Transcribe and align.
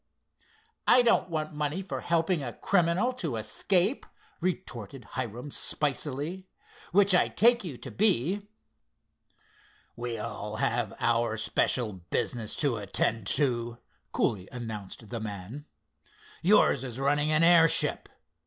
"I 0.87 1.03
don't 1.03 1.29
want 1.29 1.53
money 1.53 1.83
for 1.83 2.01
helping 2.01 2.41
a 2.41 2.53
criminal 2.57 3.13
to 3.13 3.35
escape," 3.35 4.07
retorted 4.39 5.03
Hiram 5.11 5.51
spicily—"which 5.51 7.13
I 7.13 7.27
take 7.27 7.63
you 7.63 7.77
to 7.77 7.91
be." 7.91 8.47
"We 9.95 10.17
all 10.17 10.55
have 10.55 10.95
our 10.99 11.37
special 11.37 11.93
business 11.93 12.55
to 12.55 12.77
attend 12.77 13.27
to," 13.37 13.77
coolly 14.11 14.49
announced 14.51 15.07
the 15.11 15.19
man. 15.19 15.65
"Yours 16.41 16.83
is 16.83 16.99
running 16.99 17.31
an 17.31 17.43
airship. 17.43 18.09